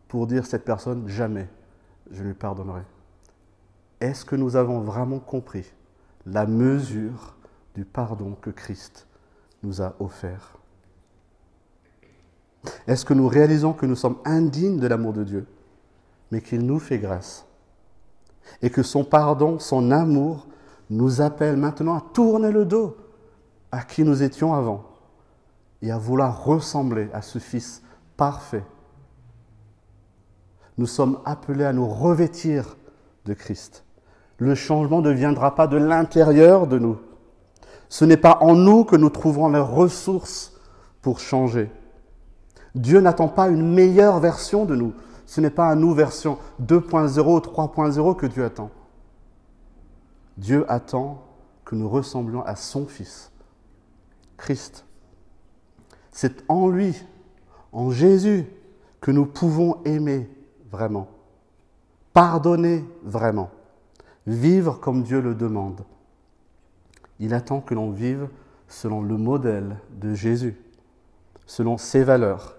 [0.07, 1.47] pour dire cette personne jamais
[2.11, 2.83] je lui pardonnerai?
[3.99, 5.65] Est-ce que nous avons vraiment compris
[6.25, 7.35] la mesure
[7.75, 9.07] du pardon que Christ
[9.63, 10.57] nous a offert?
[12.85, 15.47] Est-ce que nous réalisons que nous sommes indignes de l'amour de Dieu,
[16.31, 17.46] mais qu'il nous fait grâce
[18.61, 20.47] et que son pardon, son amour
[20.89, 22.97] nous appelle maintenant à tourner le dos
[23.71, 24.83] à qui nous étions avant
[25.81, 27.83] et à vouloir ressembler à ce Fils
[28.15, 28.63] parfait.
[30.77, 32.77] Nous sommes appelés à nous revêtir
[33.25, 33.83] de Christ.
[34.37, 36.97] Le changement ne viendra pas de l'intérieur de nous.
[37.89, 40.53] Ce n'est pas en nous que nous trouverons les ressources
[41.01, 41.71] pour changer.
[42.75, 44.93] Dieu n'attend pas une meilleure version de nous.
[45.27, 48.71] Ce n'est pas à nous version 2.0 ou 3.0 que Dieu attend.
[50.37, 51.25] Dieu attend
[51.65, 53.29] que nous ressemblions à son Fils,
[54.37, 54.85] Christ.
[56.11, 57.03] C'est en lui,
[57.73, 58.45] en Jésus,
[59.01, 60.29] que nous pouvons aimer
[60.71, 61.09] vraiment,
[62.13, 63.49] pardonner vraiment,
[64.25, 65.81] vivre comme Dieu le demande.
[67.19, 68.29] Il attend que l'on vive
[68.69, 70.57] selon le modèle de Jésus,
[71.45, 72.55] selon ses valeurs,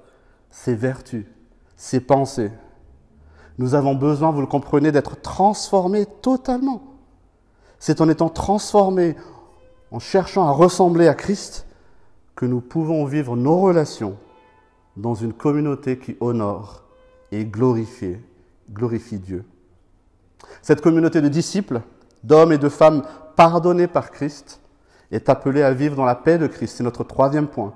[0.50, 1.24] ses vertus,
[1.78, 2.50] ses pensées.
[3.56, 6.82] Nous avons besoin, vous le comprenez, d'être transformés totalement.
[7.78, 9.16] C'est en étant transformés,
[9.90, 11.66] en cherchant à ressembler à Christ,
[12.34, 14.16] que nous pouvons vivre nos relations
[14.96, 16.82] dans une communauté qui honore
[17.32, 18.16] et glorifie,
[18.70, 19.44] glorifie Dieu.
[20.62, 21.80] Cette communauté de disciples,
[22.24, 23.02] d'hommes et de femmes
[23.36, 24.60] pardonnés par Christ,
[25.10, 26.76] est appelée à vivre dans la paix de Christ.
[26.76, 27.72] C'est notre troisième point,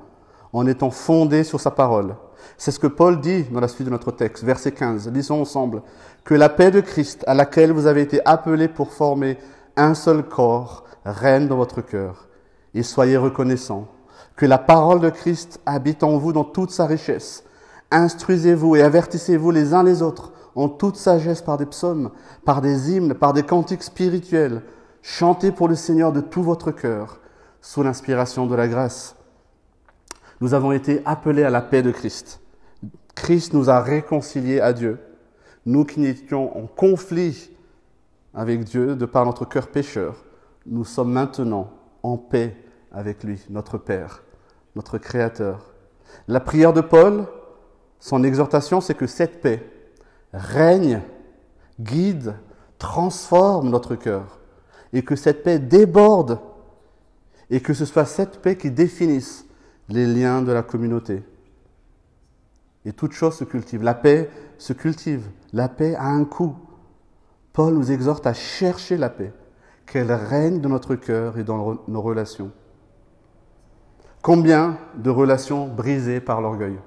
[0.53, 2.15] en étant fondée sur sa parole.
[2.59, 5.11] C'est ce que Paul dit dans la suite de notre texte, verset 15.
[5.13, 5.83] Lisons ensemble.
[6.25, 9.39] Que la paix de Christ, à laquelle vous avez été appelés pour former
[9.77, 12.29] un seul corps règne dans votre cœur
[12.75, 13.89] et soyez reconnaissants.
[14.37, 17.45] Que la parole de Christ habite en vous dans toute sa richesse.
[17.91, 22.11] Instruisez-vous et avertissez-vous les uns les autres en toute sagesse par des psaumes,
[22.45, 24.63] par des hymnes, par des cantiques spirituels.
[25.03, 27.21] Chantez pour le Seigneur de tout votre cœur,
[27.61, 29.17] sous l'inspiration de la grâce.
[30.43, 32.41] Nous avons été appelés à la paix de Christ.
[33.15, 34.99] Christ nous a réconciliés à Dieu.
[35.67, 37.53] Nous qui étions en conflit
[38.35, 40.25] avec Dieu de par notre cœur pécheur,
[40.67, 41.71] nous sommes maintenant
[42.03, 42.57] en paix
[42.91, 44.25] avec lui, notre Père,
[44.75, 45.73] notre Créateur.
[46.27, 47.27] La prière de Paul,
[48.01, 49.65] son exhortation, c'est que cette paix
[50.33, 51.03] règne,
[51.79, 52.35] guide,
[52.81, 54.41] transforme notre cœur,
[54.93, 56.41] et que cette paix déborde,
[57.49, 59.47] et que ce soit cette paix qui définisse
[59.89, 61.23] les liens de la communauté.
[62.85, 63.83] Et toute chose se cultive.
[63.83, 65.29] La paix se cultive.
[65.53, 66.57] La paix a un coût.
[67.53, 69.33] Paul nous exhorte à chercher la paix,
[69.87, 72.51] qu'elle règne dans notre cœur et dans nos relations.
[74.23, 76.79] Combien de relations brisées par l'orgueil?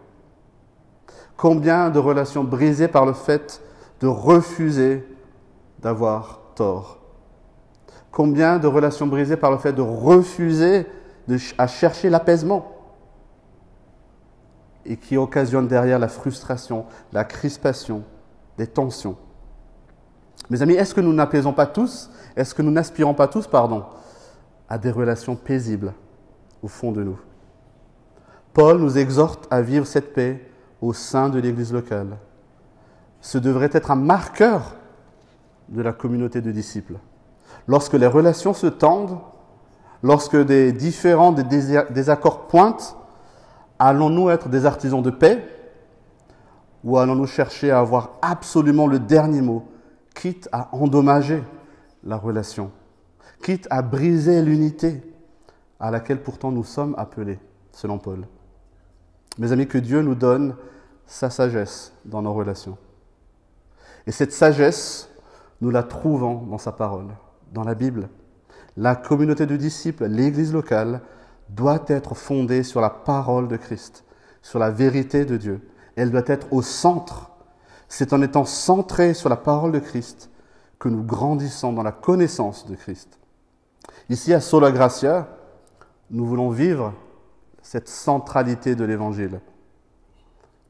[1.37, 3.61] Combien de relations brisées par le fait
[3.99, 5.05] de refuser
[5.79, 6.99] d'avoir tort?
[8.11, 10.87] Combien de relations brisées par le fait de refuser
[11.57, 12.74] à chercher l'apaisement?
[14.85, 18.03] Et qui occasionnent derrière la frustration, la crispation,
[18.57, 19.17] des tensions
[20.49, 23.85] mes amis, est-ce que nous n'apaisons pas tous, est-ce que nous n'aspirons pas tous, pardon,
[24.69, 25.93] à des relations paisibles
[26.61, 27.19] au fond de nous?
[28.53, 30.49] Paul nous exhorte à vivre cette paix
[30.81, 32.17] au sein de l'Église locale.
[33.21, 34.75] Ce devrait être un marqueur
[35.69, 36.99] de la communauté de disciples.
[37.67, 39.17] Lorsque les relations se tendent,
[40.03, 42.95] lorsque des différents des désaccords pointent,
[43.79, 45.47] allons-nous être des artisans de paix
[46.83, 49.65] ou allons-nous chercher à avoir absolument le dernier mot
[50.13, 51.43] quitte à endommager
[52.03, 52.71] la relation,
[53.43, 55.01] quitte à briser l'unité
[55.79, 57.39] à laquelle pourtant nous sommes appelés,
[57.71, 58.25] selon Paul?
[59.37, 60.55] Mes amis, que Dieu nous donne
[61.05, 62.77] sa sagesse dans nos relations.
[64.07, 65.09] Et cette sagesse,
[65.61, 67.07] nous la trouvons dans sa parole,
[67.51, 68.09] dans la Bible.
[68.77, 71.01] La communauté de disciples, l'Église locale,
[71.49, 74.03] doit être fondée sur la parole de Christ,
[74.41, 75.67] sur la vérité de Dieu.
[75.95, 77.31] Elle doit être au centre
[77.87, 80.29] c'est en étant centré sur la parole de Christ
[80.79, 83.19] que nous grandissons dans la connaissance de Christ.
[84.09, 85.27] Ici, à Sola Gracia,
[86.11, 86.93] nous voulons vivre
[87.61, 89.39] cette centralité de l'Évangile.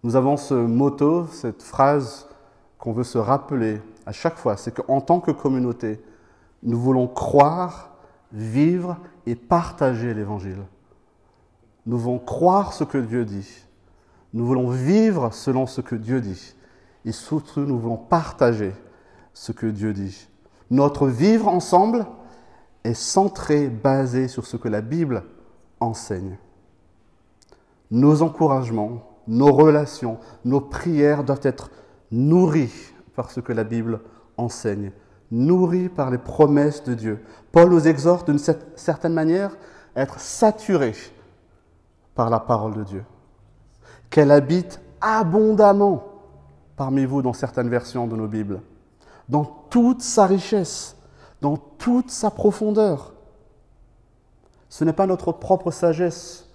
[0.04, 2.28] Nous avons ce motto, cette phrase
[2.78, 6.00] qu'on veut se rappeler à chaque fois, c'est qu'en tant que communauté,
[6.62, 7.95] nous voulons croire,
[8.36, 10.64] vivre et partager l'Évangile.
[11.88, 13.66] Nous voulons croire ce que Dieu dit.
[14.34, 16.56] Nous voulons vivre selon ce que Dieu dit
[17.06, 18.74] et surtout nous voulons partager
[19.34, 20.28] ce que Dieu dit.
[20.72, 22.06] Notre vivre ensemble
[22.84, 25.24] est centré, basé sur ce que la Bible
[25.80, 26.38] enseigne.
[27.92, 31.70] Nos encouragements, nos relations, nos prières doivent être
[32.12, 34.02] nourries par ce que la Bible
[34.38, 34.92] enseigne,
[35.32, 37.24] nourries par les promesses de Dieu.
[37.52, 38.40] Paul nous exhorte d'une
[38.76, 39.56] certaine manière
[39.96, 40.96] à être saturés
[42.14, 43.04] par la parole de Dieu,
[44.10, 46.04] qu'elle habite abondamment
[46.76, 48.62] parmi vous dans certaines versions de nos Bibles,
[49.30, 50.96] dans toute sa richesse,
[51.42, 53.14] dans toute sa profondeur.
[54.70, 56.50] Ce n'est pas notre propre sagesse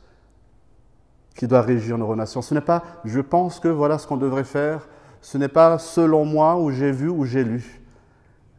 [1.35, 2.43] qui doit régir nos relations.
[2.43, 4.89] Ce n'est pas je pense que voilà ce qu'on devrait faire.
[5.23, 7.80] Ce n'est pas selon moi ou j'ai vu ou j'ai lu.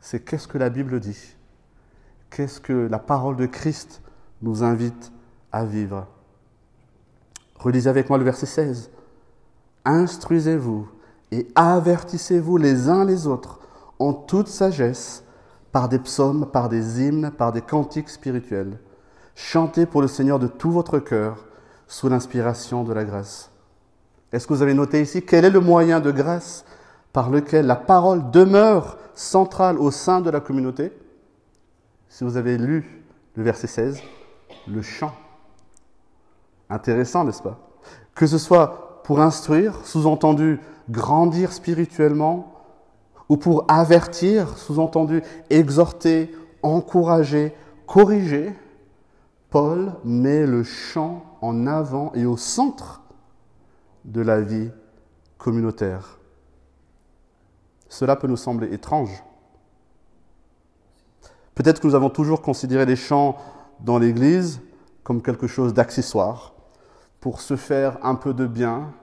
[0.01, 1.35] C'est qu'est-ce que la Bible dit?
[2.31, 4.01] Qu'est-ce que la parole de Christ
[4.41, 5.11] nous invite
[5.51, 6.07] à vivre?
[7.55, 8.89] Relisez avec moi le verset 16.
[9.85, 10.89] Instruisez-vous
[11.31, 13.59] et avertissez-vous les uns les autres
[13.99, 15.23] en toute sagesse
[15.71, 18.79] par des psaumes, par des hymnes, par des cantiques spirituels.
[19.35, 21.45] Chantez pour le Seigneur de tout votre cœur
[21.87, 23.51] sous l'inspiration de la grâce.
[24.31, 26.65] Est-ce que vous avez noté ici quel est le moyen de grâce
[27.13, 30.91] par lequel la parole demeure centrale au sein de la communauté
[32.09, 33.03] Si vous avez lu
[33.35, 34.01] le verset 16,
[34.67, 35.13] le chant.
[36.69, 37.59] Intéressant, n'est-ce pas?
[38.15, 42.53] Que ce soit pour instruire, sous-entendu grandir spirituellement,
[43.29, 47.55] ou pour avertir, sous-entendu exhorter, encourager,
[47.87, 48.53] corriger,
[49.49, 53.01] Paul met le chant en avant et au centre
[54.05, 54.69] de la vie
[55.37, 56.20] communautaire.
[57.91, 59.21] Cela peut nous sembler étrange.
[61.55, 63.35] Peut-être que nous avons toujours considéré les chants
[63.81, 64.61] dans l'Église
[65.03, 66.53] comme quelque chose d'accessoire,
[67.19, 68.93] pour se faire un peu de bien.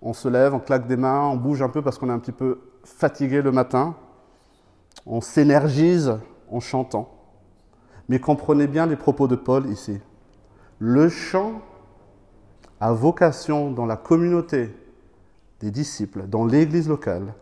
[0.00, 2.20] On se lève, on claque des mains, on bouge un peu parce qu'on est un
[2.20, 3.96] petit peu fatigué le matin.
[5.06, 6.16] On s'énergise
[6.52, 7.10] en chantant.
[8.08, 9.98] Mais comprenez bien les propos de Paul ici.
[10.78, 11.62] Le chant
[12.78, 14.72] a vocation dans la communauté
[15.58, 17.34] des disciples, dans l'église locale,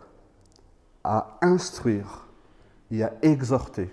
[1.09, 2.27] à instruire
[2.91, 3.91] et à exhorter,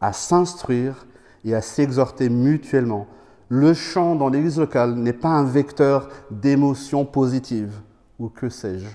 [0.00, 1.06] à s'instruire
[1.44, 3.08] et à s'exhorter mutuellement.
[3.48, 7.80] Le chant dans l'église locale n'est pas un vecteur d'émotions positives
[8.20, 8.86] ou que sais-je.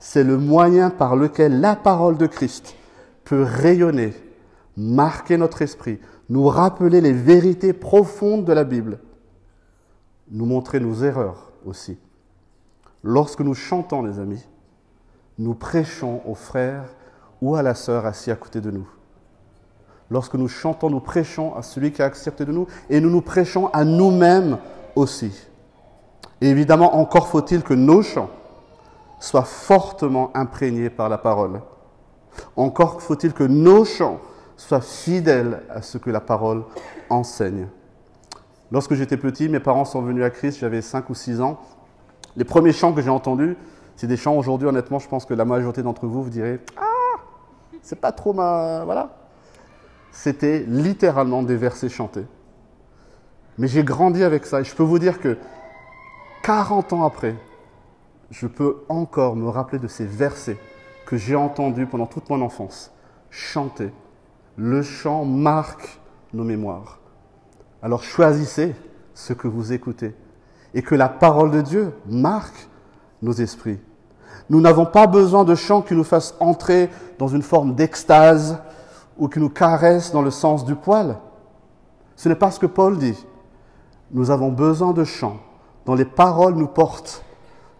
[0.00, 2.74] C'est le moyen par lequel la parole de Christ
[3.24, 4.12] peut rayonner
[4.76, 8.98] marquer notre esprit, nous rappeler les vérités profondes de la Bible,
[10.30, 11.98] nous montrer nos erreurs aussi.
[13.04, 14.44] Lorsque nous chantons, les amis,
[15.42, 16.84] nous prêchons aux frères
[17.40, 18.88] ou à la sœur assis à côté de nous.
[20.10, 23.22] Lorsque nous chantons, nous prêchons à celui qui a accepté de nous et nous nous
[23.22, 24.58] prêchons à nous-mêmes
[24.94, 25.32] aussi.
[26.40, 28.30] Et évidemment, encore faut-il que nos chants
[29.18, 31.60] soient fortement imprégnés par la parole.
[32.56, 34.20] Encore faut-il que nos chants
[34.56, 36.64] sois fidèle à ce que la parole
[37.10, 37.66] enseigne.
[38.70, 41.60] Lorsque j'étais petit, mes parents sont venus à Christ, j'avais 5 ou 6 ans.
[42.36, 43.56] Les premiers chants que j'ai entendus,
[43.96, 47.20] c'est des chants aujourd'hui, honnêtement, je pense que la majorité d'entre vous vous direz Ah,
[47.82, 48.84] c'est pas trop ma.
[48.84, 49.10] Voilà.
[50.10, 52.26] C'était littéralement des versets chantés.
[53.58, 55.36] Mais j'ai grandi avec ça et je peux vous dire que
[56.42, 57.36] 40 ans après,
[58.30, 60.58] je peux encore me rappeler de ces versets
[61.06, 62.92] que j'ai entendus pendant toute mon enfance,
[63.30, 63.92] chantés
[64.56, 66.00] le chant marque
[66.32, 66.98] nos mémoires.
[67.82, 68.74] Alors choisissez
[69.14, 70.14] ce que vous écoutez
[70.74, 72.68] et que la parole de Dieu marque
[73.22, 73.78] nos esprits.
[74.50, 78.58] Nous n'avons pas besoin de chants qui nous fassent entrer dans une forme d'extase
[79.16, 81.16] ou qui nous caressent dans le sens du poil.
[82.16, 83.16] Ce n'est pas ce que Paul dit.
[84.10, 85.38] Nous avons besoin de chants
[85.86, 87.24] dont les paroles nous portent,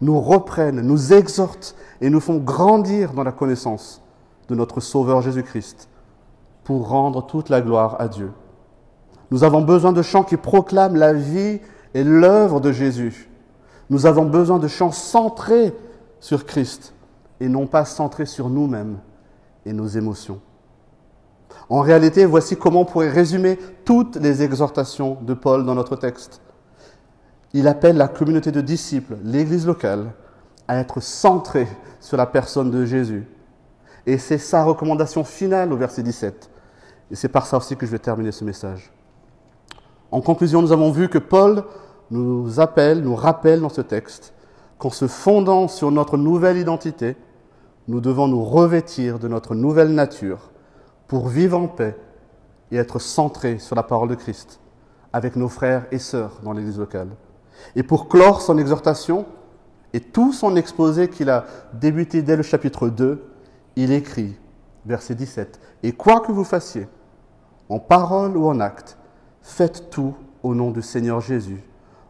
[0.01, 4.01] nous reprennent, nous exhortent et nous font grandir dans la connaissance
[4.49, 5.89] de notre Sauveur Jésus-Christ
[6.65, 8.33] pour rendre toute la gloire à Dieu.
[9.31, 11.61] Nous avons besoin de chants qui proclament la vie
[11.95, 13.29] et l'œuvre de Jésus.
[13.93, 15.77] Nous avons besoin de chants centrés
[16.19, 16.95] sur Christ
[17.41, 18.97] et non pas centrés sur nous-mêmes
[19.67, 20.41] et nos émotions.
[21.69, 26.41] En réalité, voici comment on pourrait résumer toutes les exhortations de Paul dans notre texte.
[27.53, 30.15] Il appelle la communauté de disciples, l'Église locale,
[30.69, 31.69] à être centrée
[32.01, 33.29] sur la personne de Jésus.
[34.07, 36.49] Et c'est sa recommandation finale au verset 17.
[37.11, 38.91] Et c'est par ça aussi que je vais terminer ce message.
[40.11, 41.65] En conclusion, nous avons vu que Paul
[42.13, 44.35] nous appelle, nous rappelle dans ce texte
[44.79, 47.17] qu'en se fondant sur notre nouvelle identité,
[47.89, 50.51] nous devons nous revêtir de notre nouvelle nature
[51.09, 51.97] pour vivre en paix
[52.71, 54.61] et être centrés sur la parole de Christ
[55.13, 57.09] avec nos frères et sœurs dans l'Église locale.
[57.77, 59.27] Et pour clore son exhortation
[59.93, 61.45] et tout son exposé qu'il a
[61.75, 63.23] débuté dès le chapitre 2,
[63.77, 64.39] il écrit,
[64.87, 66.89] verset 17, Et quoi que vous fassiez,
[67.69, 68.99] en parole ou en acte,
[69.43, 71.63] faites tout au nom du Seigneur Jésus,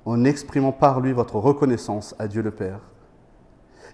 [0.04, 2.80] en exprimant par lui votre reconnaissance à Dieu le Père.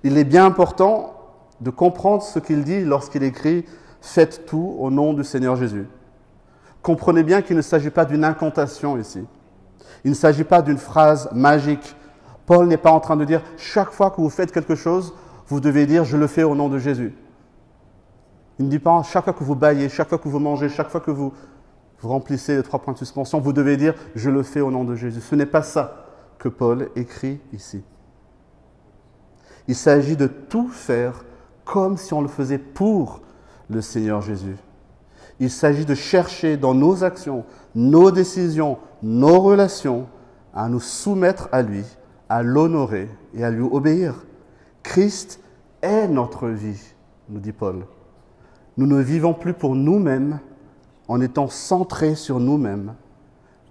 [0.04, 1.14] Il est bien important
[1.60, 3.64] de comprendre ce qu'il dit lorsqu'il écrit
[4.00, 5.86] Faites tout au nom du Seigneur Jésus.
[6.82, 9.26] Comprenez bien qu'il ne s'agit pas d'une incantation ici.
[10.04, 11.96] Il ne s'agit pas d'une phrase magique.
[12.46, 15.12] Paul n'est pas en train de dire chaque fois que vous faites quelque chose,
[15.48, 17.14] vous devez dire je le fais au nom de Jésus.
[18.58, 20.88] Il ne dit pas chaque fois que vous baillez, chaque fois que vous mangez, chaque
[20.88, 21.32] fois que vous,
[22.00, 24.84] vous remplissez les trois points de suspension, vous devez dire je le fais au nom
[24.84, 25.20] de Jésus.
[25.20, 26.06] Ce n'est pas ça
[26.38, 27.82] que Paul écrit ici.
[29.66, 31.24] Il s'agit de tout faire
[31.64, 33.20] comme si on le faisait pour
[33.68, 34.56] le Seigneur Jésus.
[35.40, 37.44] Il s'agit de chercher dans nos actions,
[37.74, 40.06] nos décisions, nos relations,
[40.54, 41.84] à nous soumettre à lui,
[42.28, 44.24] à l'honorer et à lui obéir.
[44.82, 45.40] Christ
[45.82, 46.80] est notre vie,
[47.28, 47.86] nous dit Paul.
[48.76, 50.40] Nous ne vivons plus pour nous-mêmes
[51.08, 52.94] en étant centrés sur nous-mêmes.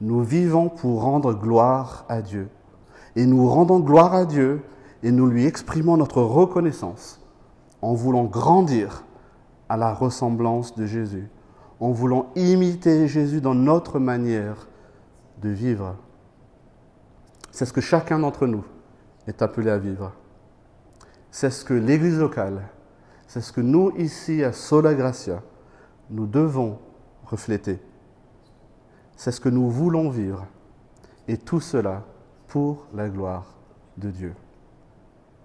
[0.02, 2.50] Nous vivons pour rendre gloire à Dieu.
[3.16, 4.62] Et nous rendons gloire à Dieu
[5.04, 7.22] et nous lui exprimons notre reconnaissance
[7.82, 9.04] en voulant grandir
[9.70, 11.30] à la ressemblance de Jésus,
[11.80, 14.68] en voulant imiter Jésus dans notre manière
[15.42, 15.96] de vivre.
[17.52, 18.64] C'est ce que chacun d'entre nous
[19.28, 20.12] est appelé à vivre.
[21.32, 22.70] C'est ce que l'Église locale,
[23.28, 25.42] c'est ce que nous ici à Sola Gracia,
[26.10, 26.80] nous devons
[27.30, 27.80] refléter.
[29.16, 30.46] C'est ce que nous voulons vivre.
[31.28, 32.04] Et tout cela
[32.48, 33.46] pour la gloire
[33.98, 34.34] de Dieu.